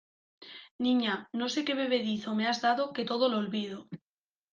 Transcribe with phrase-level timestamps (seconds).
[0.85, 3.87] niña, no sé qué bebedizo me has dado que todo lo olvido...